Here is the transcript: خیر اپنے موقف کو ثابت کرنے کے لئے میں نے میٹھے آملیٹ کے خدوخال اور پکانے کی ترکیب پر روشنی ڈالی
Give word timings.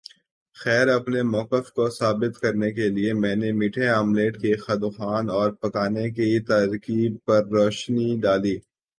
خیر 0.57 0.87
اپنے 0.89 1.19
موقف 1.33 1.65
کو 1.75 1.85
ثابت 1.99 2.33
کرنے 2.43 2.69
کے 2.77 2.85
لئے 2.95 3.11
میں 3.21 3.35
نے 3.41 3.49
میٹھے 3.59 3.87
آملیٹ 3.91 4.33
کے 4.43 4.51
خدوخال 4.65 5.25
اور 5.37 5.49
پکانے 5.61 6.05
کی 6.15 6.29
ترکیب 6.47 7.11
پر 7.25 7.41
روشنی 7.55 8.09
ڈالی 8.23 8.55